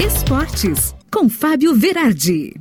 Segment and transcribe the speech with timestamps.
[0.00, 2.54] Esportes, com Fábio Verardi.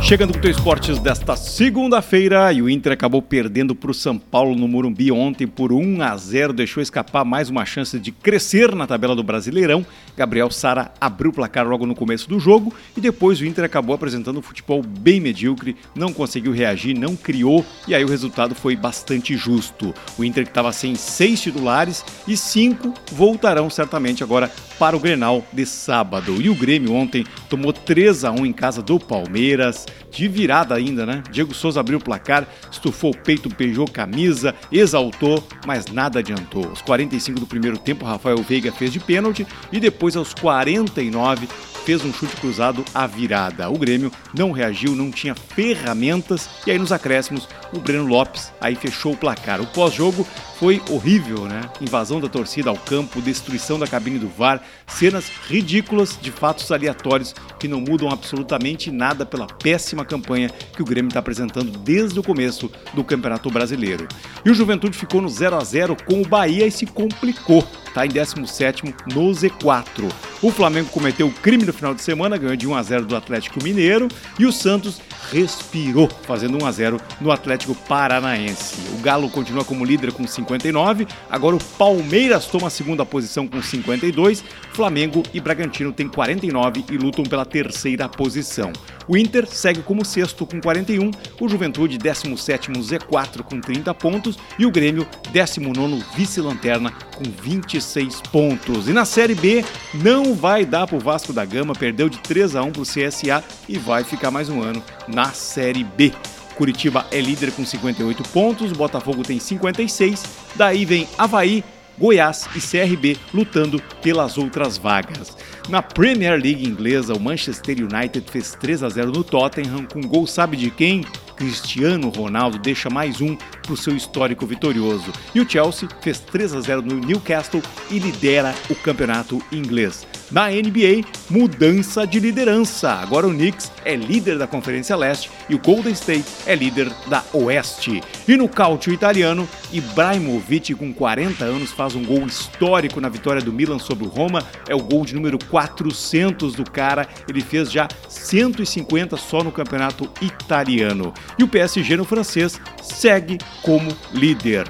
[0.00, 4.16] Chegando com o teu esportes desta segunda-feira e o Inter acabou perdendo para o São
[4.16, 8.74] Paulo no Morumbi ontem por 1 a 0, deixou escapar mais uma chance de crescer
[8.74, 9.84] na tabela do Brasileirão.
[10.16, 13.94] Gabriel Sara abriu o placar logo no começo do jogo e depois o Inter acabou
[13.94, 18.76] apresentando um futebol bem medíocre, não conseguiu reagir, não criou e aí o resultado foi
[18.76, 19.94] bastante justo.
[20.18, 25.44] O Inter que estava sem seis titulares e cinco voltarão certamente agora para o Grenal
[25.52, 26.40] de sábado.
[26.40, 31.06] E o Grêmio ontem tomou 3 a 1 em casa do Palmeiras de virada ainda,
[31.06, 31.22] né?
[31.30, 36.66] Diego Souza abriu o placar, estufou o peito, beijou camisa, exaltou, mas nada adiantou.
[36.68, 41.48] Aos 45 do primeiro tempo, Rafael Veiga fez de pênalti e depois aos 49
[41.84, 43.68] fez um chute cruzado à virada.
[43.70, 48.74] O Grêmio não reagiu, não tinha ferramentas e aí nos acréscimos o Breno Lopes aí
[48.74, 49.60] fechou o placar.
[49.60, 50.26] O pós-jogo
[50.58, 51.62] foi horrível, né?
[51.80, 57.34] Invasão da torcida ao campo, destruição da cabine do VAR, cenas ridículas de fatos aleatórios
[57.58, 62.22] que não mudam absolutamente nada pela péssima campanha que o Grêmio está apresentando desde o
[62.22, 64.06] começo do Campeonato Brasileiro.
[64.44, 68.06] E o Juventude ficou no 0 a 0 com o Bahia e se complicou está
[68.06, 70.10] em 17 no Z4.
[70.40, 73.16] O Flamengo cometeu o crime no final de semana, ganhou de 1 a 0 do
[73.16, 78.76] Atlético Mineiro e o Santos respirou, fazendo 1 a 0 no Atlético Paranaense.
[78.94, 83.60] O Galo continua como líder com 59, agora o Palmeiras toma a segunda posição com
[83.60, 88.72] 52, Flamengo e Bragantino têm 49 e lutam pela terceira posição.
[89.10, 94.64] O Inter segue como sexto com 41, o Juventude 17 Z4 com 30 pontos e
[94.64, 98.86] o Grêmio 19 vice-lanterna com 26 pontos.
[98.86, 102.54] E na Série B não vai dar para o Vasco da Gama, perdeu de 3
[102.54, 106.12] a 1 para o CSA e vai ficar mais um ano na Série B.
[106.54, 110.22] Curitiba é líder com 58 pontos, Botafogo tem 56,
[110.54, 111.64] daí vem Havaí,
[112.00, 115.36] Goiás e CRB lutando pelas outras vagas.
[115.68, 120.26] Na Premier League inglesa, o Manchester United fez 3 a 0 no Tottenham com gol
[120.26, 121.04] sabe de quem?
[121.36, 123.36] Cristiano Ronaldo deixa mais um
[123.70, 125.12] para o seu histórico vitorioso.
[125.34, 130.06] E o Chelsea fez 3 a 0 no Newcastle e lidera o campeonato inglês.
[130.30, 132.92] Na NBA, mudança de liderança.
[132.92, 137.24] Agora o Knicks é líder da Conferência Leste e o Golden State é líder da
[137.32, 138.00] Oeste.
[138.28, 143.52] E no cálcio italiano, Ibrahimovic, com 40 anos, faz um gol histórico na vitória do
[143.52, 144.44] Milan sobre o Roma.
[144.68, 147.08] É o gol de número 400 do cara.
[147.28, 151.12] Ele fez já 150 só no campeonato italiano.
[151.36, 154.66] E o PSG no francês segue como líder.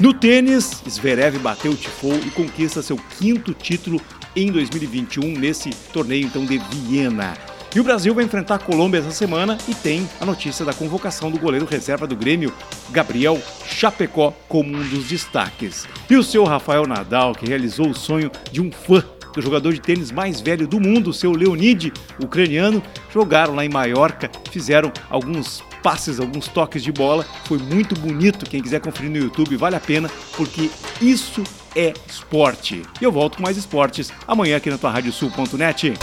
[0.00, 4.00] No tênis, Zverev bateu Tifou e conquista seu quinto título
[4.34, 7.34] em 2021 nesse torneio então de Viena.
[7.74, 11.30] E o Brasil vai enfrentar a Colômbia essa semana e tem a notícia da convocação
[11.30, 12.52] do goleiro reserva do Grêmio,
[12.90, 15.86] Gabriel Chapecó, como um dos destaques.
[16.10, 19.02] E o seu Rafael Nadal, que realizou o sonho de um fã
[19.34, 21.92] do jogador de tênis mais velho do mundo, seu Leonid,
[22.22, 27.26] ucraniano, jogaram lá em Maiorca, fizeram alguns passes, alguns toques de bola.
[27.44, 28.48] Foi muito bonito.
[28.48, 30.70] Quem quiser conferir no YouTube, vale a pena, porque
[31.00, 31.42] isso
[31.74, 32.82] é esporte.
[33.00, 35.94] E eu volto com mais esportes amanhã aqui na tua radiosul.net.